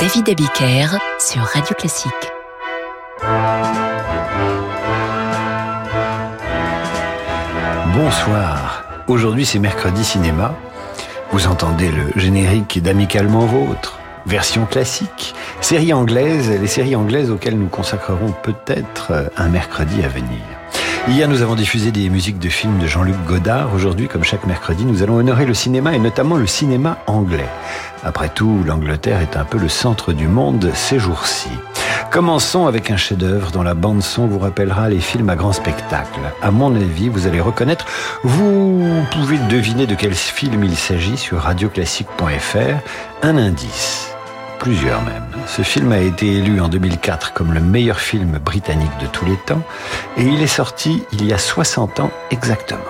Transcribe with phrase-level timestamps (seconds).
[0.00, 2.12] David Abiker sur Radio Classique.
[7.94, 8.84] Bonsoir.
[9.06, 10.56] Aujourd'hui, c'est mercredi cinéma.
[11.30, 17.68] Vous entendez le générique d'Amicalement Vôtre, version classique, série anglaise, les séries anglaises auxquelles nous
[17.68, 20.42] consacrerons peut-être un mercredi à venir.
[21.06, 23.74] Hier, nous avons diffusé des musiques de films de Jean-Luc Godard.
[23.74, 27.48] Aujourd'hui, comme chaque mercredi, nous allons honorer le cinéma et notamment le cinéma anglais.
[28.02, 31.50] Après tout, l'Angleterre est un peu le centre du monde ces jours-ci.
[32.10, 36.20] Commençons avec un chef-d'œuvre dont la bande-son vous rappellera les films à grand spectacle.
[36.40, 37.84] À mon avis, vous allez reconnaître,
[38.22, 42.78] vous pouvez deviner de quel film il s'agit sur radioclassique.fr.
[43.22, 44.13] Un indice
[44.64, 45.26] plusieurs même.
[45.46, 49.36] Ce film a été élu en 2004 comme le meilleur film britannique de tous les
[49.36, 49.60] temps
[50.16, 52.80] et il est sorti il y a 60 ans exactement.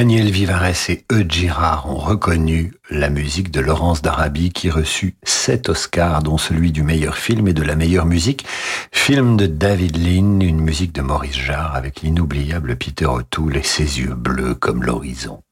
[0.00, 5.68] Daniel Vivares et Eudes Girard ont reconnu la musique de Laurence d'Arabie qui reçut sept
[5.68, 8.46] Oscars, dont celui du meilleur film et de la meilleure musique.
[8.92, 14.00] Film de David Lean, une musique de Maurice Jarre avec l'inoubliable Peter O'Toole et ses
[14.00, 15.42] yeux bleus comme l'horizon.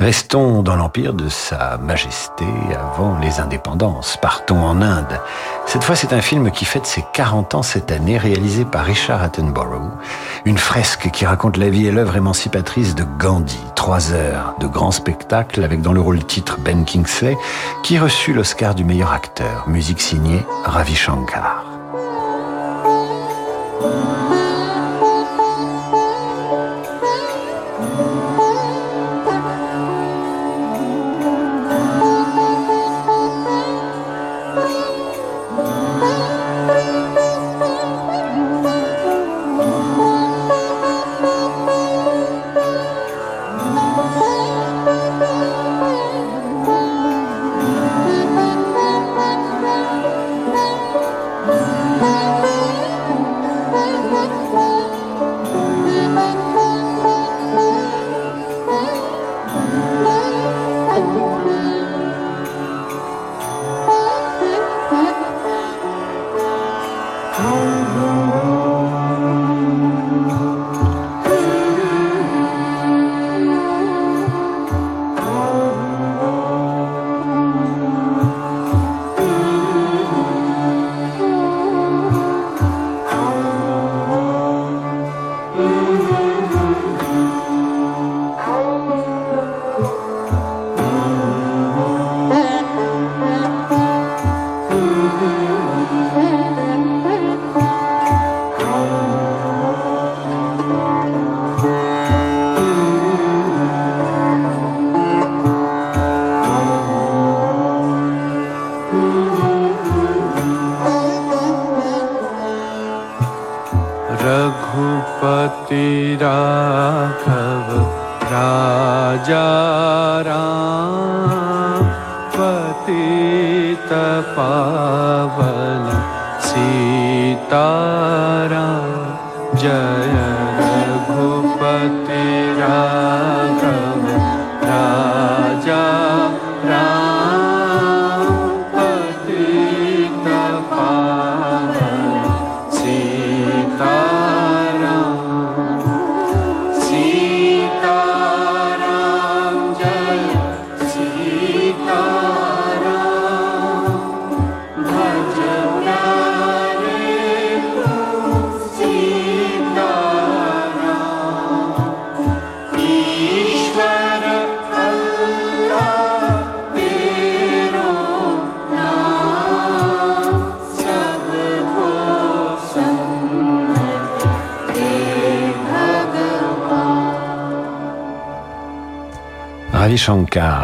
[0.00, 4.16] Restons dans l'empire de Sa Majesté avant les indépendances.
[4.22, 5.20] Partons en Inde.
[5.66, 9.22] Cette fois, c'est un film qui fête ses 40 ans cette année, réalisé par Richard
[9.24, 9.90] Attenborough.
[10.44, 13.58] Une fresque qui raconte la vie et l'œuvre émancipatrice de Gandhi.
[13.74, 17.36] Trois heures de grand spectacle avec dans le rôle titre Ben Kingsley,
[17.82, 19.68] qui reçut l'Oscar du meilleur acteur.
[19.68, 21.67] Musique signée Ravi Shankar.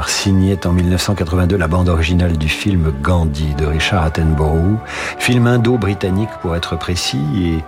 [0.08, 4.78] Signait en 1982 la bande originale du film Gandhi de Richard Attenborough,
[5.18, 7.62] film indo-britannique pour être précis,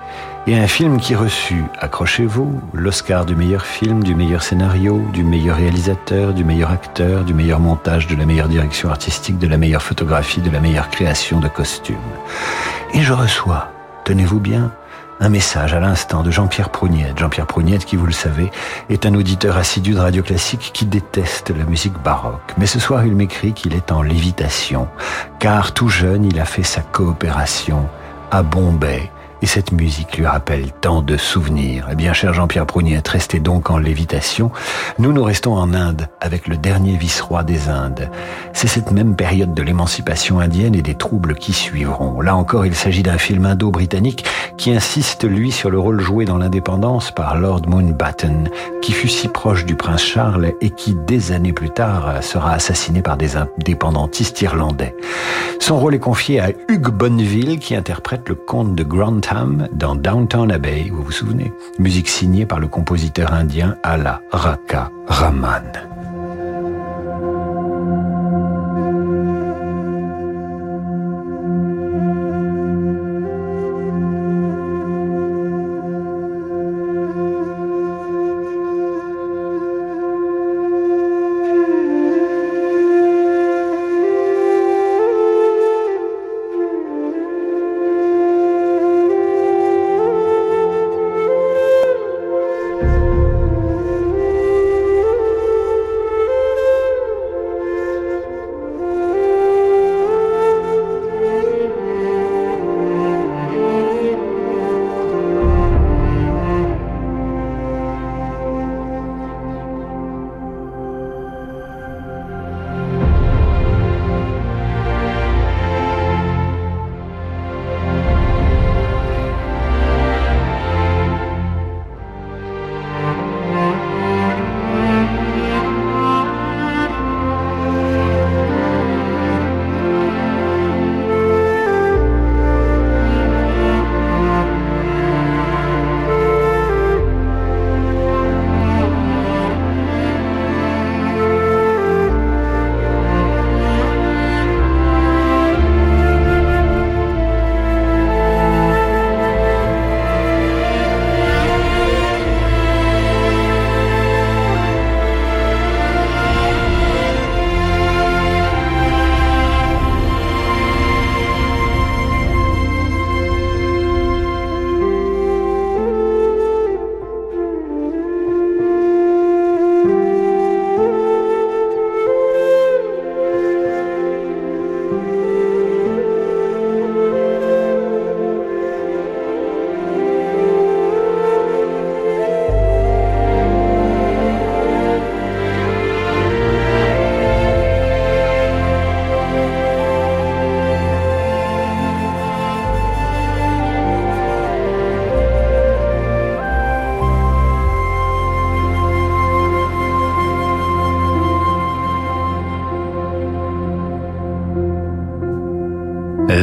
[0.47, 5.25] et, et un film qui reçut, accrochez-vous, l'Oscar du meilleur film, du meilleur scénario, du
[5.25, 9.59] meilleur réalisateur, du meilleur acteur, du meilleur montage, de la meilleure direction artistique, de la
[9.59, 11.97] meilleure photographie, de la meilleure création de costumes.
[12.95, 13.71] Et je reçois,
[14.05, 14.73] tenez-vous bien,
[15.21, 17.19] un message à l'instant de Jean-Pierre Prougnette.
[17.19, 18.51] Jean-Pierre Prougnette, qui vous le savez,
[18.91, 22.55] est un auditeur assidu de radio classique qui déteste la musique baroque.
[22.59, 24.89] Mais ce soir, il m'écrit qu'il est en lévitation,
[25.39, 27.89] car tout jeune, il a fait sa coopération
[28.31, 29.11] à Bombay
[29.47, 31.87] et cette musique lui rappelle tant de souvenirs.
[31.93, 34.51] Eh bien, cher Jean-Pierre Prougnette, restez donc en lévitation.
[34.99, 38.11] Nous, nous restons en Inde avec le dernier vice-roi des Indes.
[38.53, 42.21] C'est cette même période de l'émancipation indienne et des troubles qui suivront.
[42.21, 44.25] Là encore, il s'agit d'un film indo-britannique
[44.57, 48.51] qui insiste, lui, sur le rôle joué dans l'indépendance par Lord Mountbatten,
[48.83, 53.01] qui fut si proche du prince Charles et qui, des années plus tard, sera assassiné
[53.01, 54.97] par des indépendantistes irlandais.
[55.61, 58.83] Son rôle est confié à Hugh Bonneville, qui interprète le comte de
[59.73, 61.53] Dans Downtown Abbey, vous vous souvenez?
[61.79, 65.96] Musique signée par le compositeur indien Ala Raka Raman.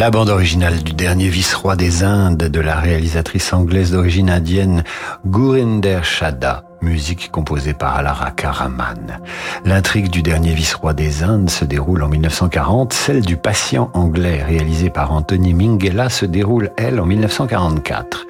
[0.03, 4.83] La bande originale du dernier vice-roi des Indes de la réalisatrice anglaise d'origine indienne
[5.25, 9.21] Gurinder Shada, musique composée par Alara Karaman.
[9.63, 14.89] L'intrigue du dernier vice-roi des Indes se déroule en 1940, celle du patient anglais réalisée
[14.89, 18.27] par Anthony Minghella se déroule, elle, en 1944.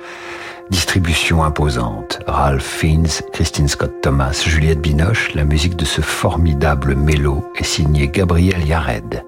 [0.69, 2.19] Distribution imposante.
[2.27, 8.09] Ralph Fiennes, Christine Scott Thomas, Juliette Binoche, la musique de ce formidable mélo est signée
[8.09, 9.23] Gabriel Yared.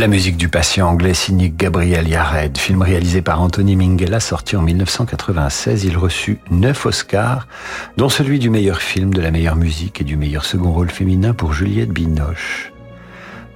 [0.00, 4.62] La musique du patient anglais signé Gabriel Yared, film réalisé par Anthony Minghella, sorti en
[4.62, 5.84] 1996.
[5.84, 7.46] Il reçut neuf Oscars,
[7.98, 11.34] dont celui du meilleur film, de la meilleure musique et du meilleur second rôle féminin
[11.34, 12.72] pour Juliette Binoche.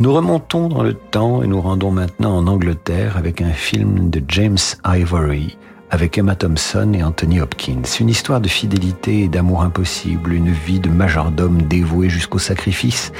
[0.00, 4.22] Nous remontons dans le temps et nous rendons maintenant en Angleterre avec un film de
[4.28, 5.56] James Ivory,
[5.94, 7.82] avec Emma Thompson et Anthony Hopkins.
[8.00, 13.12] Une histoire de fidélité et d'amour impossible, une vie de majordome dévoué jusqu'au sacrifice.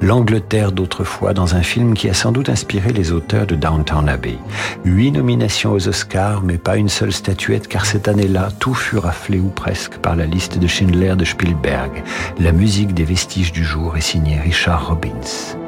[0.00, 4.38] L'Angleterre d'autrefois dans un film qui a sans doute inspiré les auteurs de Downtown Abbey.
[4.86, 9.38] Huit nominations aux Oscars, mais pas une seule statuette car cette année-là, tout fut raflé
[9.38, 12.02] ou presque par la liste de Schindler de Spielberg.
[12.40, 15.61] La musique des vestiges du jour est signée Richard Robbins.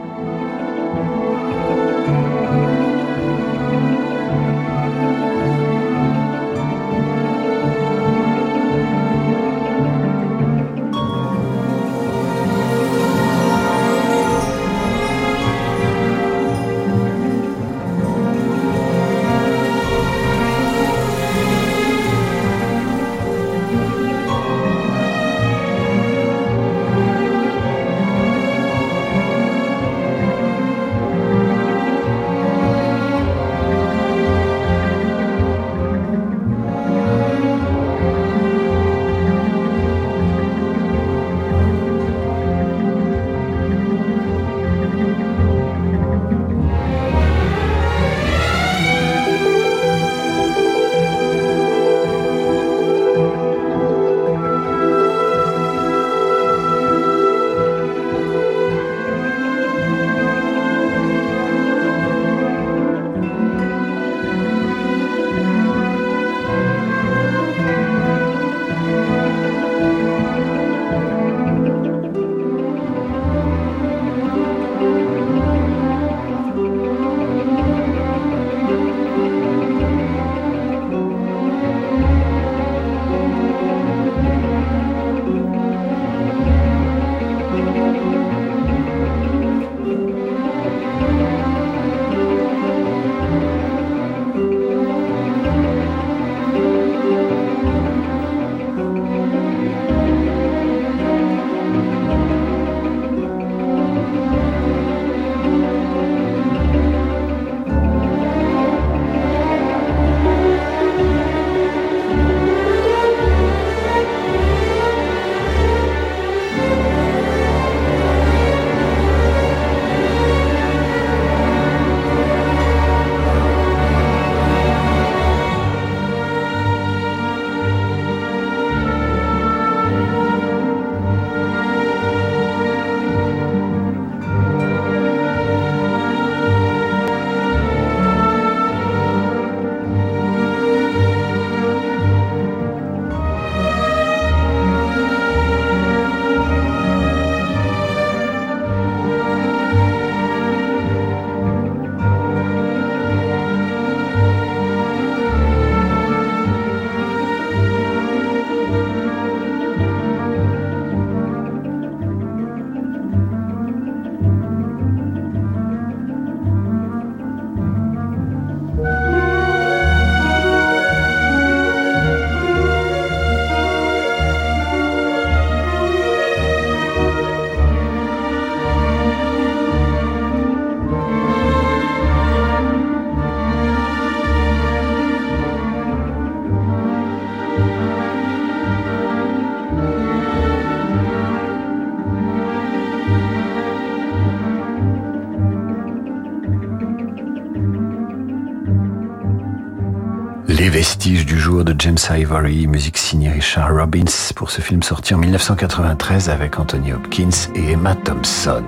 [201.63, 206.93] De James Ivory, musique signée Richard Robbins pour ce film sorti en 1993 avec Anthony
[206.93, 208.65] Hopkins et Emma Thompson.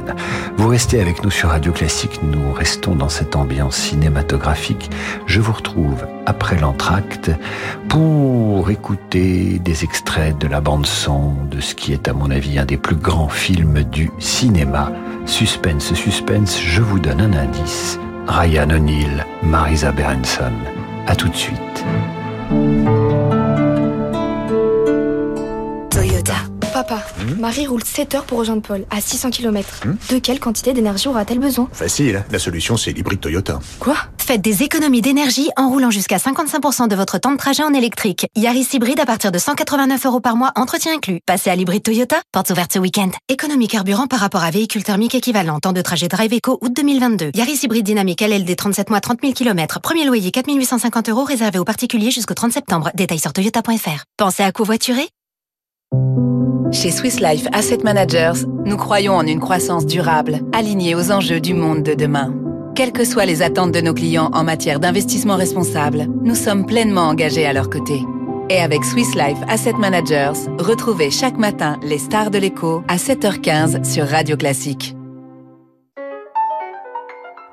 [0.57, 4.91] Vous restez avec nous sur Radio Classique, nous restons dans cette ambiance cinématographique.
[5.27, 7.31] Je vous retrouve après l'entracte
[7.89, 12.59] pour écouter des extraits de la bande son de ce qui est à mon avis
[12.59, 14.93] un des plus grands films du cinéma.
[15.25, 17.99] Suspense, suspense, je vous donne un indice.
[18.29, 20.53] Ryan O'Neill, Marisa Berenson.
[21.09, 21.85] À tout de suite.
[27.47, 29.85] Marie roule 7 heures pour rejoindre Paul, à 600 km.
[30.11, 31.69] De quelle quantité d'énergie aura-t-elle besoin?
[31.71, 33.61] Facile, la solution c'est l'hybride Toyota.
[33.79, 33.95] Quoi?
[34.19, 38.27] Faites des économies d'énergie en roulant jusqu'à 55% de votre temps de trajet en électrique.
[38.35, 41.21] Yaris hybride à partir de 189 euros par mois, entretien inclus.
[41.25, 43.11] Passez à l'hybride Toyota, portes ouvertes ce week-end.
[43.29, 45.61] Économie carburant par rapport à véhicule thermique équivalent.
[45.61, 47.31] Temps de trajet Drive Eco, août 2022.
[47.33, 49.79] Yaris hybride dynamique LLD 37 mois, 30 000 km.
[49.81, 52.91] Premier loyer 4850 euros réservé aux particuliers jusqu'au 30 septembre.
[52.97, 54.03] Détails sur toyota.fr.
[54.17, 55.09] Pensez à covoiturer?
[56.73, 61.55] Chez Swiss Life Asset Managers, nous croyons en une croissance durable, alignée aux enjeux du
[61.55, 62.35] monde de demain.
[62.75, 67.09] Quelles que soient les attentes de nos clients en matière d'investissement responsable, nous sommes pleinement
[67.09, 68.03] engagés à leur côté.
[68.51, 73.85] Et avec Swiss Life Asset Managers, retrouvez chaque matin les stars de l'écho à 7h15
[73.85, 74.95] sur Radio Classique.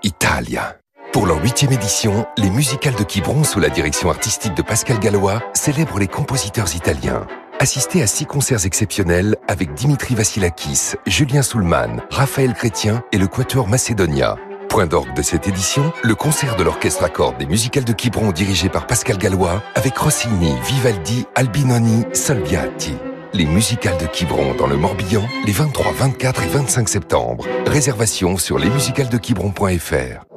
[0.04, 0.78] Italia.
[1.14, 5.42] Pour leur huitième édition, les musicales de Quiberon sous la direction artistique de Pascal Gallois
[5.54, 7.26] célèbrent les compositeurs italiens.
[7.60, 13.68] Assistez à six concerts exceptionnels avec Dimitri Vassilakis, Julien Soulman, Raphaël Chrétien et le Quatuor
[13.68, 14.38] Macedonia.
[14.70, 18.32] Point d'orgue de cette édition, le concert de l'orchestre à cordes des musicales de Quiberon
[18.32, 22.96] dirigé par Pascal Gallois avec Rossini, Vivaldi, Albinoni, Salviati.
[23.34, 27.46] Les musicales de Quiberon dans le Morbihan les 23, 24 et 25 septembre.
[27.68, 30.33] Réservation sur lesmusicalesdequiberon.fr.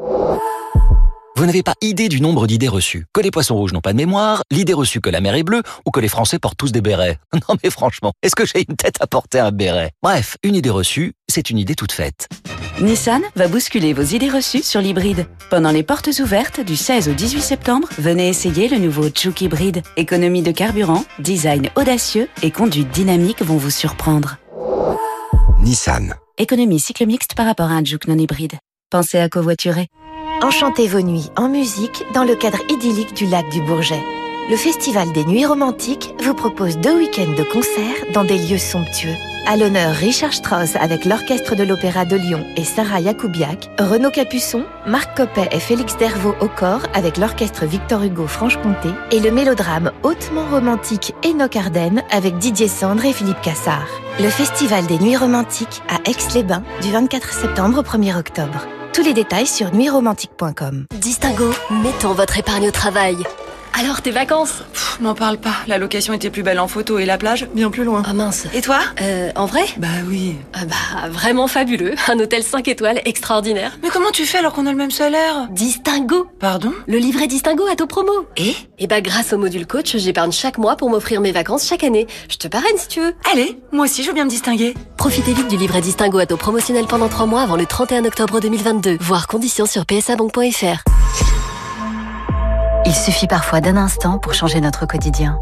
[1.36, 3.04] Vous n'avez pas idée du nombre d'idées reçues.
[3.12, 5.62] Que les poissons rouges n'ont pas de mémoire, l'idée reçue que la mer est bleue,
[5.84, 7.18] ou que les Français portent tous des bérets.
[7.34, 9.90] Non mais franchement, est-ce que j'ai une tête à porter un béret?
[10.02, 12.26] Bref, une idée reçue, c'est une idée toute faite.
[12.80, 15.26] Nissan va bousculer vos idées reçues sur l'hybride.
[15.50, 19.82] Pendant les portes ouvertes du 16 au 18 septembre, venez essayer le nouveau Juke hybride.
[19.98, 24.38] Économie de carburant, design audacieux et conduite dynamique vont vous surprendre.
[25.60, 26.14] Nissan.
[26.38, 28.54] Économie cycle mixte par rapport à un Juke non hybride.
[28.88, 29.88] Pensez à covoiturer.
[30.42, 34.02] Enchantez vos nuits en musique dans le cadre idyllique du lac du Bourget.
[34.50, 39.14] Le Festival des Nuits Romantiques vous propose deux week-ends de concerts dans des lieux somptueux.
[39.46, 44.64] À l'honneur Richard Strauss avec l'Orchestre de l'Opéra de Lyon et Sarah Jakoubiak, Renaud Capuçon,
[44.86, 49.90] Marc Coppet et Félix Dervaux au corps avec l'Orchestre Victor Hugo Franche-Comté et le mélodrame
[50.02, 53.88] hautement romantique Enoch Arden avec Didier Sandre et Philippe Cassard.
[54.20, 58.66] Le Festival des Nuits Romantiques à Aix-les-Bains du 24 septembre au 1er octobre.
[58.96, 60.86] Tous les détails sur nuitsromantiques.com.
[60.98, 61.50] Distingo,
[61.82, 63.18] mettons votre épargne au travail.
[63.78, 64.62] Alors, tes vacances
[65.00, 67.84] M'en parle pas, la location était plus belle en photo et la plage bien plus
[67.84, 68.02] loin.
[68.06, 68.46] Ah mince.
[68.54, 70.34] Et toi Euh, en vrai Bah oui.
[70.54, 71.94] Ah Bah, vraiment fabuleux.
[72.08, 73.78] Un hôtel 5 étoiles extraordinaire.
[73.82, 77.64] Mais comment tu fais alors qu'on a le même salaire Distingo Pardon Le livret Distingo
[77.70, 78.10] à taux promo.
[78.38, 81.84] Et Et bah, grâce au module coach, j'épargne chaque mois pour m'offrir mes vacances chaque
[81.84, 82.06] année.
[82.30, 83.14] Je te parraine si tu veux.
[83.30, 84.72] Allez, moi aussi je veux bien me distinguer.
[84.96, 88.40] Profitez vite du livret Distingo à taux promotionnel pendant 3 mois avant le 31 octobre
[88.40, 88.96] 2022.
[89.00, 90.82] Voir conditions sur psabank.fr.
[92.86, 95.40] Il suffit parfois d'un instant pour changer notre quotidien.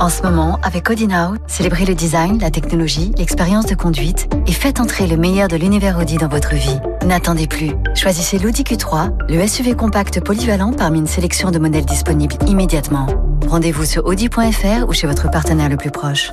[0.00, 1.06] En ce moment, avec Audi
[1.46, 5.98] célébrez le design, la technologie, l'expérience de conduite et faites entrer le meilleur de l'univers
[5.98, 6.78] Audi dans votre vie.
[7.04, 7.72] N'attendez plus.
[7.94, 13.06] Choisissez l'Audi Q3, le SUV compact polyvalent parmi une sélection de modèles disponibles immédiatement.
[13.46, 16.32] Rendez-vous sur audi.fr ou chez votre partenaire le plus proche.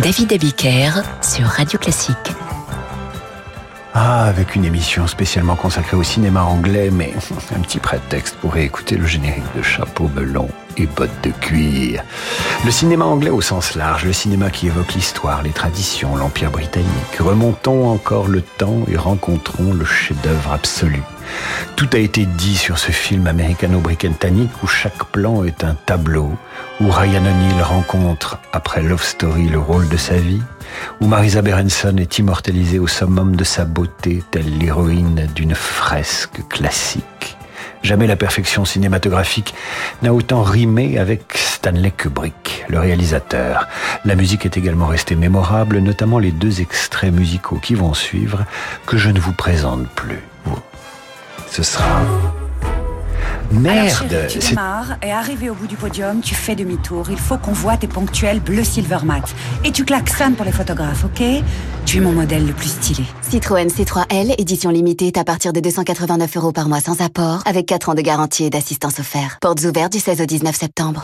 [0.00, 2.16] David Abiker sur Radio Classique.
[3.94, 7.14] Ah, avec une émission spécialement consacrée au cinéma anglais, mais
[7.56, 10.48] un petit prétexte pour écouter le générique de Chapeau melon
[10.80, 12.02] et bottes de cuir.
[12.64, 17.16] Le cinéma anglais au sens large, le cinéma qui évoque l'histoire, les traditions, l'Empire britannique.
[17.18, 21.02] Remontons encore le temps et rencontrons le chef-d'œuvre absolu.
[21.76, 26.32] Tout a été dit sur ce film américano-britannique où chaque plan est un tableau,
[26.80, 30.42] où Ryan O'Neill rencontre, après Love Story, le rôle de sa vie,
[31.00, 37.37] où Marisa Berenson est immortalisée au summum de sa beauté, telle l'héroïne d'une fresque classique.
[37.82, 39.54] Jamais la perfection cinématographique
[40.02, 43.68] n'a autant rimé avec Stanley Kubrick, le réalisateur.
[44.04, 48.44] La musique est également restée mémorable, notamment les deux extraits musicaux qui vont suivre,
[48.86, 50.22] que je ne vous présente plus.
[51.50, 52.02] Ce sera
[53.50, 57.06] Merde Tu démarres et arrivé au bout du podium, tu fais demi-tour.
[57.10, 59.22] Il faut qu'on voit tes ponctuels bleu silver mat.
[59.64, 61.22] Et tu klaxonnes pour les photographes, ok?
[61.86, 63.04] Tu es mon modèle le plus stylé.
[63.22, 67.90] Citroën C3L, édition limitée à partir de 289 euros par mois sans apport, avec 4
[67.90, 69.38] ans de garantie et d'assistance offerte.
[69.40, 71.02] Portes ouvertes du 16 au 19 septembre.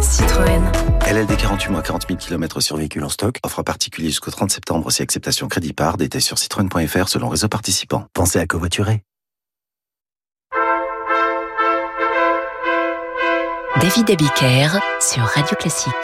[0.00, 0.62] Citroën.
[1.10, 3.36] LLD 48 mois, 40 000 km sur véhicule en stock.
[3.42, 5.96] Offre particulier jusqu'au 30 septembre si acceptation crédit par.
[5.96, 8.04] Détail sur citroën.fr selon réseau participant.
[8.14, 9.02] Pensez à covoiturer.
[13.80, 15.94] David Abiker sur Radio Classique.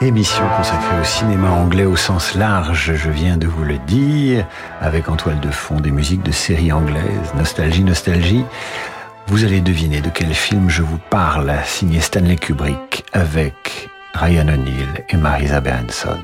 [0.00, 4.44] Émission consacrée au cinéma anglais au sens large, je viens de vous le dire,
[4.80, 8.44] avec en toile de fond des musiques de séries anglaises, nostalgie, nostalgie.
[9.28, 15.04] Vous allez deviner de quel film je vous parle, signé Stanley Kubrick, avec Ryan O'Neill
[15.08, 16.18] et Marisa Berenson.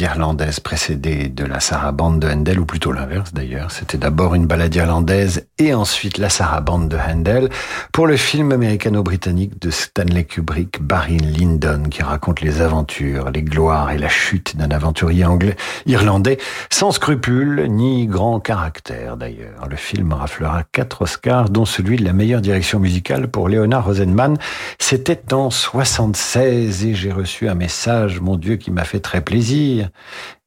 [0.00, 3.70] Irlandaise précédée de la sarabande de Handel, ou plutôt l'inverse d'ailleurs.
[3.70, 7.48] C'était d'abord une balade irlandaise et ensuite la sarabande de Handel
[7.92, 13.90] pour le film américano-britannique de Stanley Kubrick, Barry Lyndon, qui raconte les aventures, les gloires
[13.92, 16.38] et la chute d'un aventurier anglais, irlandais,
[16.70, 19.66] sans scrupules ni grand caractère d'ailleurs.
[19.68, 24.36] Le film raflera quatre Oscars, dont celui de la meilleure direction musicale pour Leonard Rosenman.
[24.78, 29.83] C'était en 76 et j'ai reçu un message, mon Dieu, qui m'a fait très plaisir.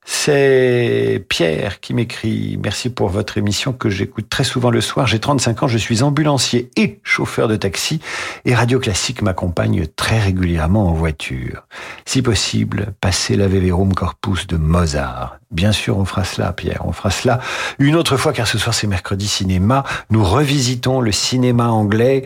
[0.10, 5.06] C'est Pierre qui m'écrit Merci pour votre émission que j'écoute très souvent le soir.
[5.06, 8.00] J'ai 35 ans, je suis ambulancier et chauffeur de taxi
[8.45, 11.67] et Radio Classique m'accompagne très régulièrement en voiture.
[12.06, 15.37] Si possible, passez la Veverum Corpus de Mozart.
[15.50, 16.82] Bien sûr, on fera cela, Pierre.
[16.86, 17.40] On fera cela
[17.80, 19.86] une autre fois, car ce soir, c'est mercredi cinéma.
[20.10, 22.26] Nous revisitons le cinéma anglais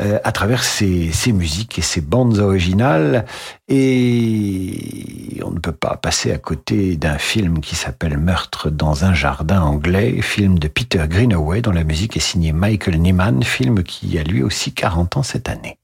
[0.00, 3.24] euh, à travers ses, ses, musiques et ses bandes originales.
[3.68, 9.14] Et on ne peut pas passer à côté d'un film qui s'appelle Meurtre dans un
[9.14, 14.18] jardin anglais, film de Peter Greenaway, dont la musique est signée Michael Nyman, film qui
[14.18, 15.78] a lui aussi 40 ans cette année.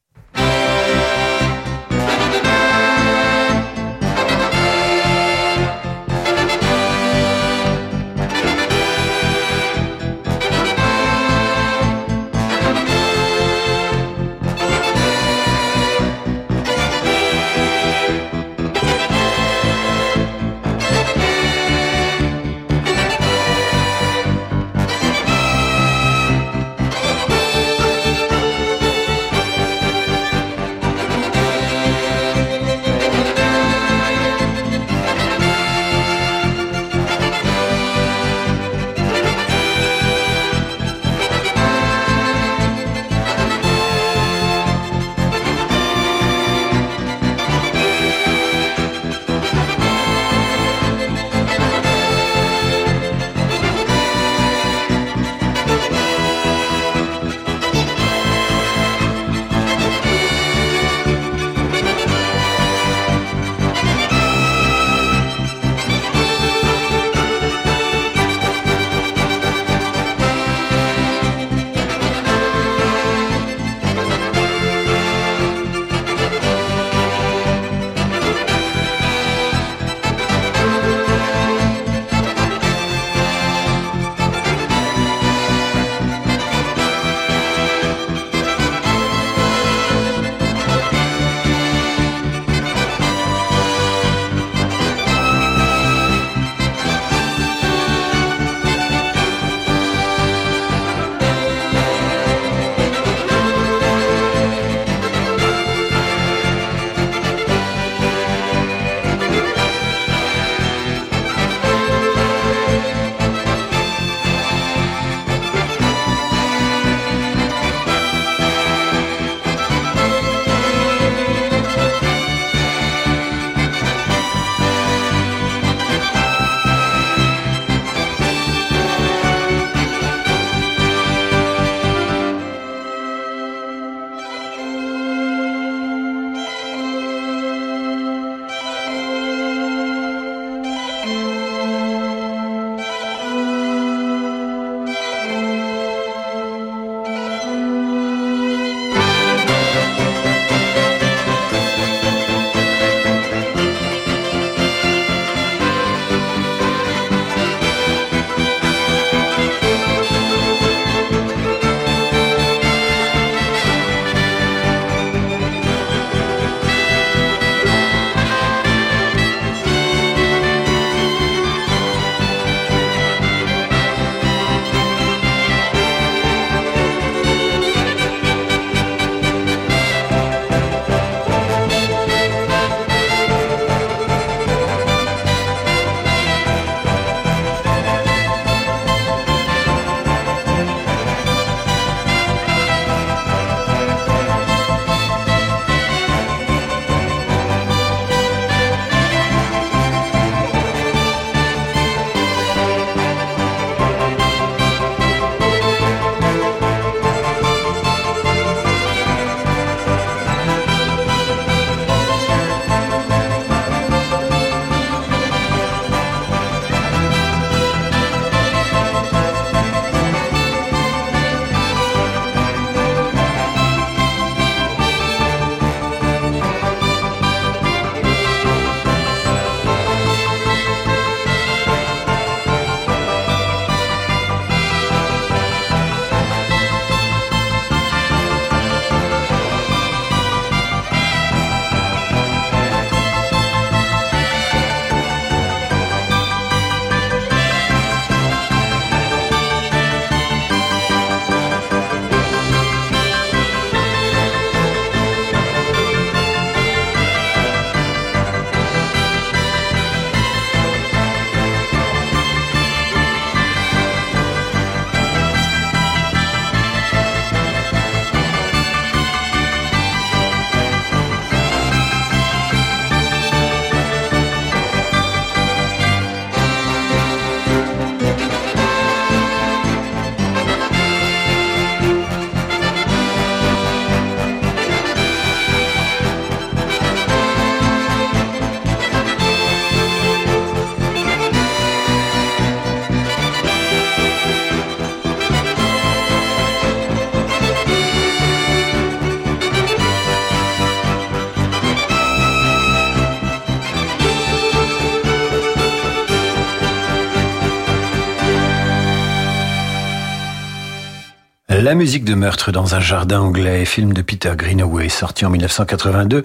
[311.75, 316.23] La musique de meurtre dans un jardin anglais, film de Peter Greenaway, sorti en 1982.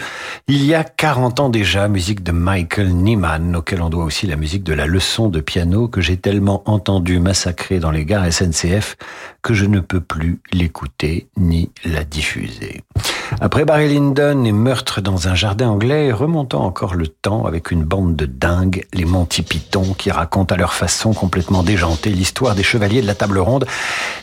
[0.47, 4.35] Il y a 40 ans déjà, musique de Michael Nyman, auquel on doit aussi la
[4.35, 8.95] musique de la leçon de piano que j'ai tellement entendu massacrer dans les gares SNCF
[9.41, 12.83] que je ne peux plus l'écouter ni la diffuser.
[13.41, 17.83] Après Barry Lyndon et Meurtre dans un jardin anglais, remontant encore le temps avec une
[17.83, 22.63] bande de dingues, les Monty Python, qui racontent à leur façon complètement déjantée l'histoire des
[22.63, 23.65] chevaliers de la table ronde.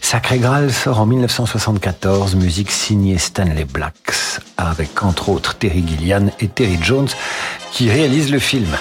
[0.01, 6.49] Sacré Graal sort en 1974, musique signée Stanley Blacks, avec entre autres Terry Gillian et
[6.49, 7.09] Terry Jones,
[7.73, 8.77] qui réalisent le film.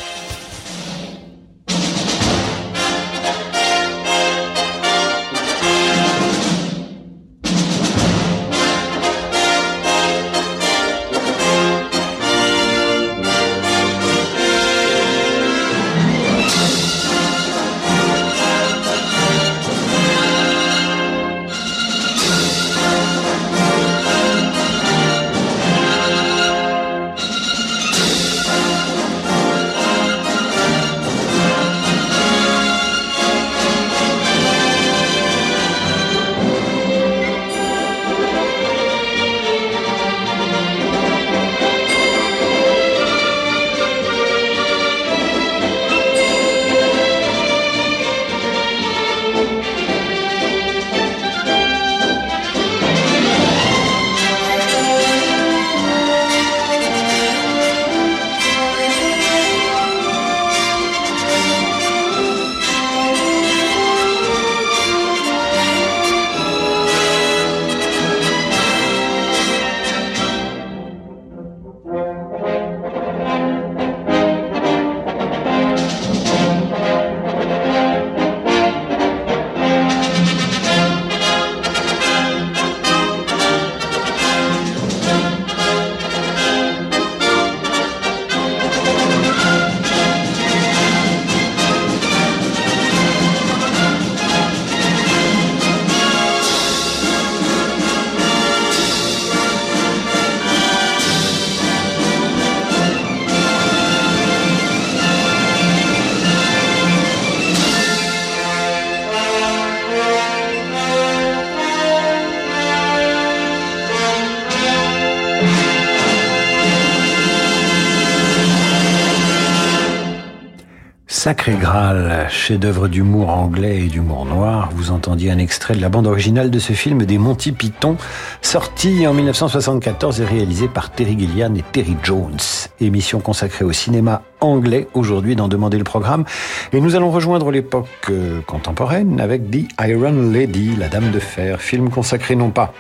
[121.45, 126.49] Sacré chef-d'œuvre d'humour anglais et d'humour noir, vous entendiez un extrait de la bande originale
[126.49, 127.97] de ce film des Monty Python,
[128.41, 132.39] sorti en 1974 et réalisé par Terry Gillian et Terry Jones.
[132.81, 136.25] Émission consacrée au cinéma anglais aujourd'hui dans Demander le programme.
[136.73, 141.61] Et nous allons rejoindre l'époque euh, contemporaine avec The Iron Lady, la Dame de Fer,
[141.61, 142.73] film consacré non pas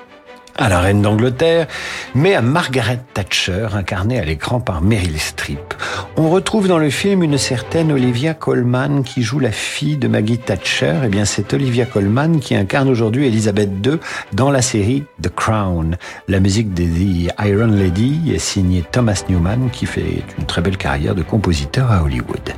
[0.57, 1.67] à la reine d'Angleterre,
[2.13, 5.73] mais à Margaret Thatcher, incarnée à l'écran par Meryl Streep.
[6.17, 10.37] On retrouve dans le film une certaine Olivia Colman qui joue la fille de Maggie
[10.37, 10.93] Thatcher.
[11.03, 13.99] Eh bien, c'est Olivia Colman qui incarne aujourd'hui Elizabeth II
[14.33, 15.97] dans la série The Crown.
[16.27, 20.77] La musique de The Iron Lady est signée Thomas Newman qui fait une très belle
[20.77, 22.53] carrière de compositeur à Hollywood.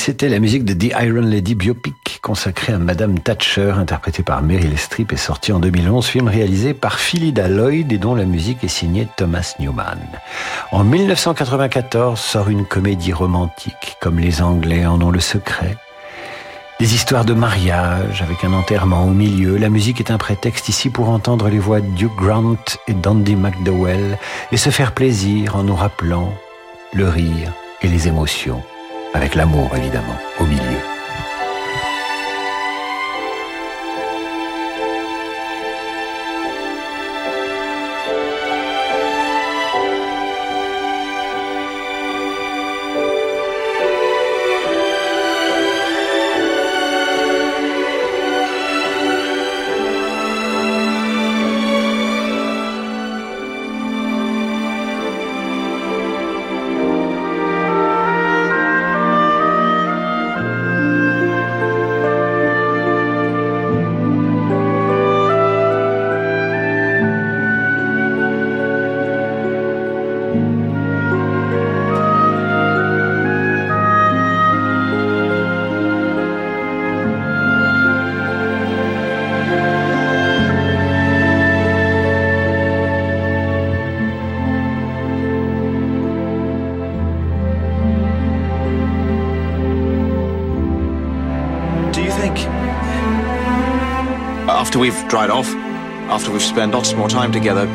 [0.00, 4.78] C'était la musique de The Iron Lady biopic consacrée à Madame Thatcher, interprétée par Meryl
[4.78, 8.68] Streep et sortie en 2011, film réalisé par Philida Lloyd et dont la musique est
[8.68, 9.98] signée Thomas Newman.
[10.72, 15.76] En 1994 sort une comédie romantique, comme les Anglais en ont le secret.
[16.78, 19.58] Des histoires de mariage avec un enterrement au milieu.
[19.58, 22.56] La musique est un prétexte ici pour entendre les voix de Duke Grant
[22.88, 24.18] et d'Andy McDowell
[24.50, 26.32] et se faire plaisir en nous rappelant
[26.94, 28.62] le rire et les émotions
[29.14, 30.89] avec l'amour évidemment au milieu.
[94.80, 95.46] We've dried off,
[96.08, 97.66] after we've spent lots more time together,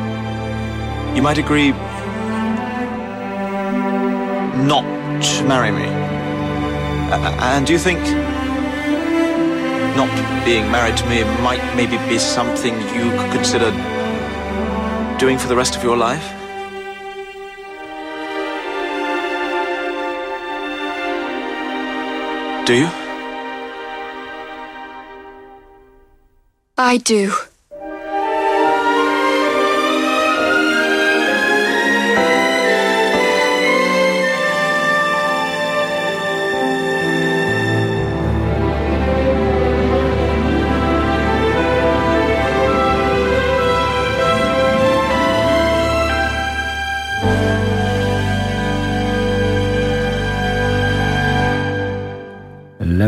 [1.14, 1.70] you might agree
[4.66, 4.82] not
[5.22, 5.86] to marry me.
[7.48, 8.00] and do you think
[9.96, 10.10] not
[10.44, 13.70] being married to me might maybe be something you could consider
[15.16, 16.32] doing for the rest of your life?
[22.66, 23.05] Do you?
[26.86, 27.32] I do.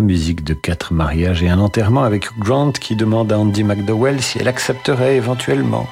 [0.01, 4.39] Musique de quatre mariages et un enterrement avec Grant qui demande à Andy McDowell si
[4.39, 5.87] elle accepterait éventuellement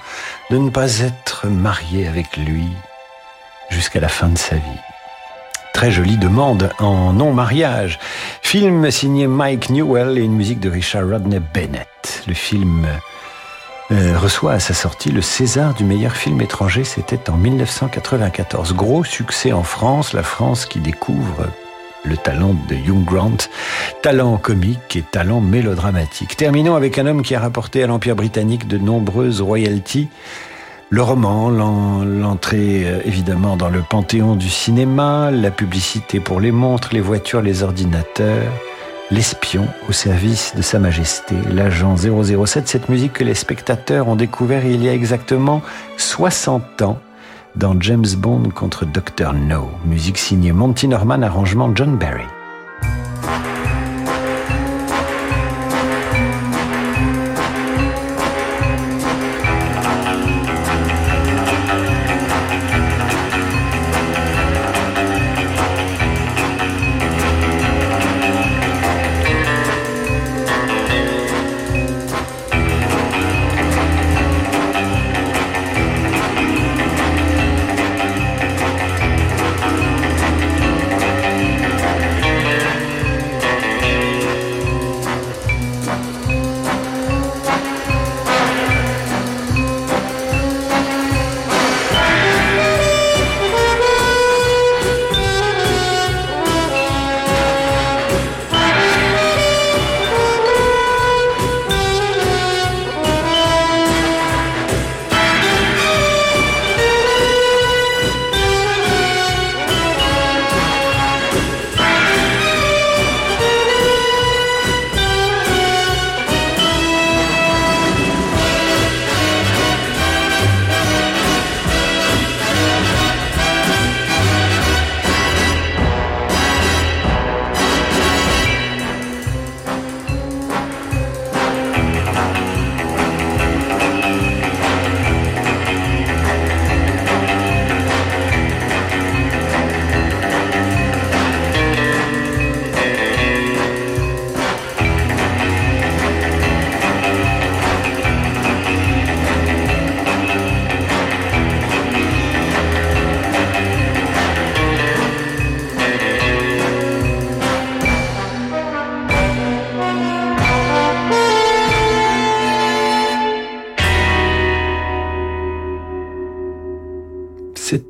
[0.50, 2.68] de ne pas être mariée avec lui
[3.70, 4.80] jusqu'à la fin de sa vie.
[5.72, 7.98] Très jolie demande en non-mariage.
[8.40, 12.22] Film signé Mike Newell et une musique de Richard Rodney Bennett.
[12.26, 12.86] Le film
[13.92, 18.74] euh, reçoit à sa sortie le César du meilleur film étranger, c'était en 1994.
[18.74, 21.46] Gros succès en France, la France qui découvre
[22.06, 23.36] le talent de Hugh Grant,
[24.02, 26.36] talent comique et talent mélodramatique.
[26.36, 30.08] Terminons avec un homme qui a rapporté à l'Empire britannique de nombreuses royalties.
[30.88, 36.90] Le roman, l'entrée euh, évidemment dans le panthéon du cinéma, la publicité pour les montres,
[36.92, 38.52] les voitures, les ordinateurs,
[39.10, 44.64] l'espion au service de Sa Majesté, l'agent 007, cette musique que les spectateurs ont découvert
[44.64, 45.60] il y a exactement
[45.96, 47.00] 60 ans
[47.56, 49.32] dans James Bond contre Dr.
[49.32, 52.26] No, musique signée Monty Norman, arrangement John Barry.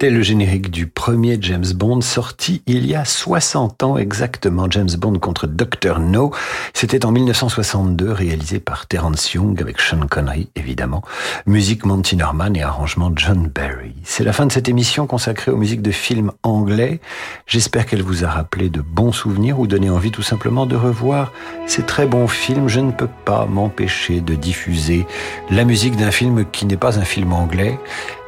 [0.06, 4.94] C'était le générique du premier James Bond sorti il y a 60 ans exactement, James
[4.96, 5.98] Bond contre Dr.
[5.98, 6.30] No.
[6.74, 11.02] C'était en 1962, réalisé par Terence Young avec Sean Connery, évidemment.
[11.46, 13.96] Musique Monty Norman et arrangement John Barry.
[14.04, 17.00] C'est la fin de cette émission consacrée aux musiques de films anglais.
[17.48, 21.32] J'espère qu'elle vous a rappelé de bons souvenirs ou donné envie tout simplement de revoir
[21.66, 22.68] ces très bons films.
[22.68, 25.04] Je ne peux pas m'empêcher de diffuser
[25.50, 27.76] la musique d'un film qui n'est pas un film anglais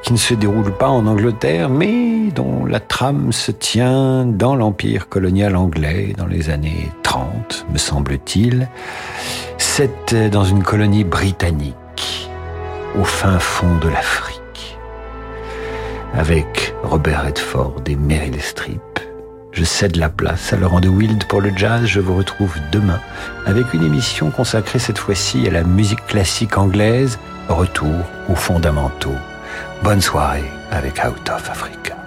[0.03, 5.09] qui ne se déroule pas en Angleterre, mais dont la trame se tient dans l'empire
[5.09, 8.69] colonial anglais dans les années 30, me semble-t-il.
[9.59, 12.31] C'est dans une colonie britannique,
[12.99, 14.79] au fin fond de l'Afrique,
[16.15, 18.81] avec Robert Redford et Meryl Streep.
[19.53, 21.85] Je cède la place à Laurent de Wild pour le jazz.
[21.85, 23.01] Je vous retrouve demain
[23.45, 27.19] avec une émission consacrée cette fois-ci à la musique classique anglaise.
[27.49, 29.17] Retour aux fondamentaux.
[29.83, 31.98] Bonne soirée avec Out of Africa.